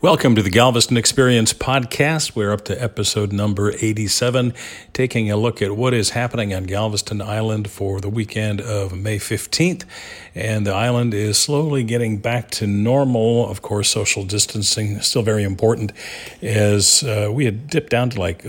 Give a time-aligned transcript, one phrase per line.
[0.00, 2.36] Welcome to the Galveston Experience podcast.
[2.36, 4.54] We're up to episode number 87,
[4.92, 9.18] taking a look at what is happening on Galveston Island for the weekend of May
[9.18, 9.82] 15th.
[10.36, 13.50] And the island is slowly getting back to normal.
[13.50, 15.90] Of course, social distancing still very important,
[16.42, 18.44] as uh, we had dipped down to like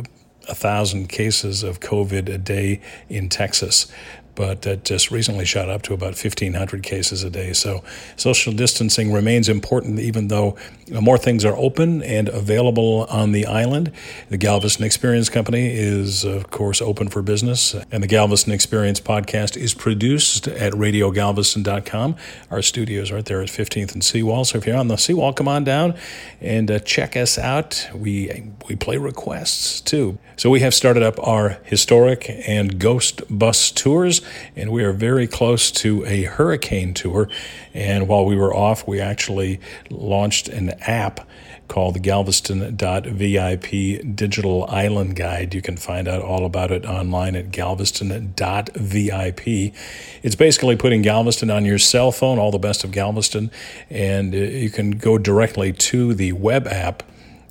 [0.48, 2.80] a thousand cases of COVID a day
[3.10, 3.92] in Texas
[4.40, 7.52] but it just recently shot up to about 1,500 cases a day.
[7.52, 7.84] So
[8.16, 10.56] social distancing remains important, even though
[10.90, 13.92] more things are open and available on the island.
[14.30, 19.58] The Galveston Experience Company is, of course, open for business, and the Galveston Experience podcast
[19.58, 22.16] is produced at radiogalveston.com.
[22.50, 24.46] Our studio is right there at 15th and Seawall.
[24.46, 25.96] So if you're on the Seawall, come on down
[26.40, 27.90] and uh, check us out.
[27.94, 30.18] We we play requests too.
[30.38, 34.22] So we have started up our historic and ghost bus tours
[34.56, 37.30] and we are very close to a hurricane tour.
[37.74, 41.28] And while we were off, we actually launched an app
[41.70, 45.54] called the Galveston.vip Digital Island Guide.
[45.54, 49.48] You can find out all about it online at Galveston.vip.
[49.48, 53.52] It's basically putting Galveston on your cell phone, all the best of Galveston,
[53.90, 57.04] and uh, you can go directly to the web app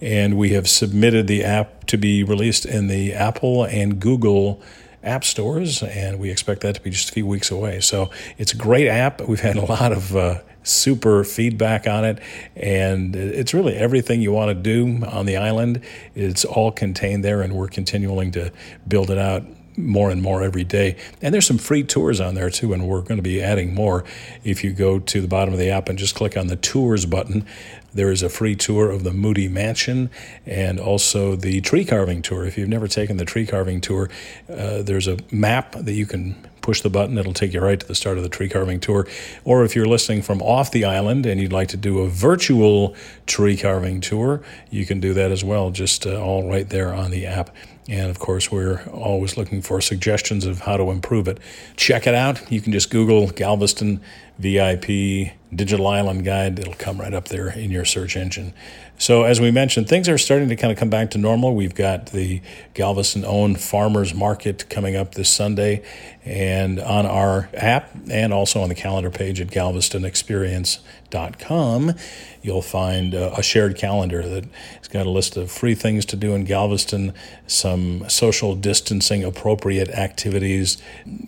[0.00, 4.62] And we have submitted the app to be released in the Apple and Google
[5.02, 7.80] app stores, and we expect that to be just a few weeks away.
[7.80, 9.20] So it's a great app.
[9.20, 12.18] We've had a lot of uh, super feedback on it,
[12.56, 15.80] and it's really everything you want to do on the island.
[16.14, 18.50] It's all contained there, and we're continuing to
[18.88, 19.44] build it out
[19.76, 20.96] more and more every day.
[21.22, 24.04] And there's some free tours on there too, and we're going to be adding more.
[24.44, 27.06] If you go to the bottom of the app and just click on the tours
[27.06, 27.46] button,
[27.94, 30.10] there is a free tour of the Moody Mansion
[30.44, 32.44] and also the tree carving tour.
[32.44, 34.10] If you've never taken the tree carving tour,
[34.50, 37.86] uh, there's a map that you can push the button, it'll take you right to
[37.86, 39.06] the start of the tree carving tour.
[39.44, 42.96] Or if you're listening from off the island and you'd like to do a virtual
[43.24, 47.12] tree carving tour, you can do that as well, just uh, all right there on
[47.12, 47.50] the app.
[47.88, 51.38] And of course, we're always looking for suggestions of how to improve it.
[51.76, 52.50] Check it out.
[52.50, 54.00] You can just Google Galveston
[54.38, 56.58] VIP Digital Island Guide.
[56.58, 58.52] It'll come right up there in your search engine.
[58.98, 61.54] So, as we mentioned, things are starting to kind of come back to normal.
[61.54, 62.40] We've got the
[62.72, 65.82] Galveston owned farmers market coming up this Sunday,
[66.24, 71.92] and on our app and also on the calendar page at galvestonexperience.com,
[72.40, 76.34] you'll find uh, a shared calendar that's got a list of free things to do
[76.34, 77.12] in Galveston,
[77.46, 80.78] some social distancing appropriate activities.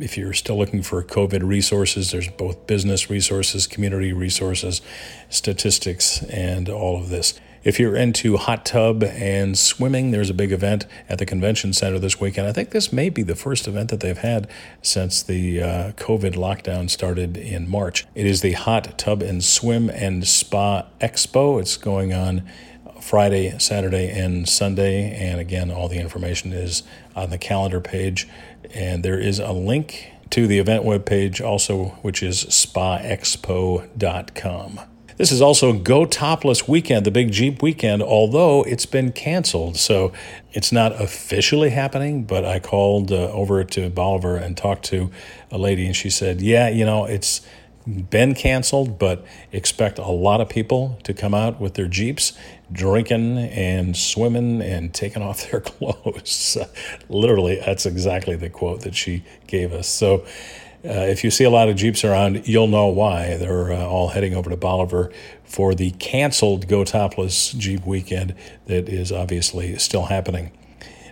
[0.01, 4.81] If you're still looking for COVID resources, there's both business resources, community resources,
[5.29, 7.39] statistics, and all of this.
[7.65, 11.99] If you're into hot tub and swimming, there's a big event at the convention center
[11.99, 12.47] this weekend.
[12.47, 14.49] I think this may be the first event that they've had
[14.81, 18.07] since the uh, COVID lockdown started in March.
[18.15, 21.61] It is the Hot Tub and Swim and Spa Expo.
[21.61, 22.49] It's going on
[23.01, 25.13] Friday, Saturday, and Sunday.
[25.15, 26.85] And again, all the information is
[27.17, 28.29] on the calendar page.
[28.73, 33.89] And there is a link to the event webpage also, which is spaexpo.com.
[35.19, 39.77] This is also Go Topless Weekend, the big Jeep weekend, although it's been canceled.
[39.77, 40.13] So
[40.53, 45.11] it's not officially happening, but I called uh, over to Bolivar and talked to
[45.51, 47.41] a lady, and she said, Yeah, you know, it's
[47.89, 52.33] been canceled, but expect a lot of people to come out with their Jeeps
[52.71, 56.59] drinking and swimming and taking off their clothes.
[57.09, 59.89] Literally, that's exactly the quote that she gave us.
[59.89, 60.25] So,
[60.85, 63.37] uh, if you see a lot of Jeeps around, you'll know why.
[63.37, 65.11] They're uh, all heading over to Bolivar
[65.43, 68.35] for the canceled Go Topless Jeep weekend
[68.67, 70.53] that is obviously still happening.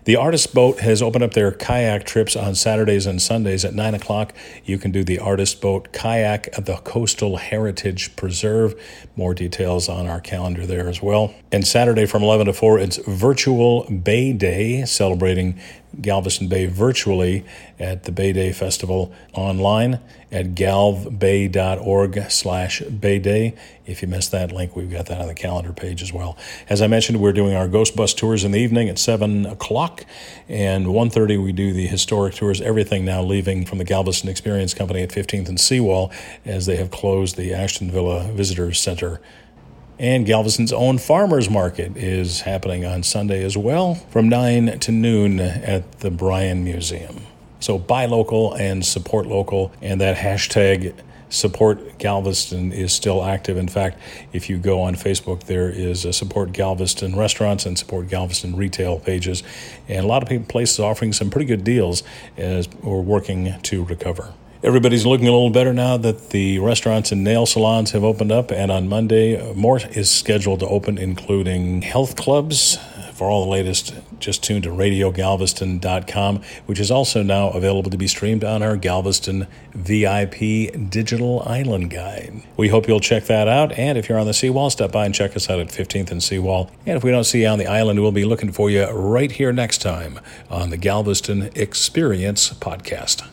[0.06, 3.92] The Artist Boat has opened up their kayak trips on Saturdays and Sundays at 9
[3.92, 4.32] o'clock.
[4.64, 8.80] You can do the Artist Boat kayak at the Coastal Heritage Preserve.
[9.16, 11.34] More details on our calendar there as well.
[11.50, 15.58] And Saturday from 11 to 4, it's Virtual Bay Day, celebrating
[16.00, 17.44] Galveston Bay virtually
[17.78, 20.00] at the Bay Day Festival online
[20.30, 23.54] at galvbay.org slash Bay Day.
[23.86, 26.36] If you missed that link, we've got that on the calendar page as well.
[26.68, 29.56] As I mentioned, we're doing our Ghost Bus tours in the evening at 7
[29.96, 30.10] o'clock,
[30.48, 35.02] and 1.30 we do the historic tours, everything now leaving from the Galveston Experience Company
[35.02, 36.12] at 15th and Seawall
[36.44, 39.20] as they have closed the Ashton Villa Visitors Center
[39.98, 45.40] and Galveston's own farmers market is happening on Sunday as well from 9 to noon
[45.40, 47.22] at the Bryan Museum.
[47.60, 50.92] So buy local and support local, and that hashtag
[51.28, 53.56] Support Galveston is still active.
[53.56, 53.98] In fact,
[54.32, 58.98] if you go on Facebook, there is a Support Galveston restaurants and Support Galveston retail
[58.98, 59.42] pages,
[59.88, 62.02] and a lot of places offering some pretty good deals
[62.36, 64.32] as we're working to recover.
[64.62, 68.50] Everybody's looking a little better now that the restaurants and nail salons have opened up,
[68.50, 72.78] and on Monday, more is scheduled to open, including health clubs,
[73.16, 78.06] for all the latest, just tune to radiogalveston.com, which is also now available to be
[78.06, 82.42] streamed on our Galveston VIP Digital Island Guide.
[82.56, 83.72] We hope you'll check that out.
[83.72, 86.22] And if you're on the seawall, stop by and check us out at 15th and
[86.22, 86.70] Seawall.
[86.84, 89.32] And if we don't see you on the island, we'll be looking for you right
[89.32, 90.20] here next time
[90.50, 93.26] on the Galveston Experience Podcast.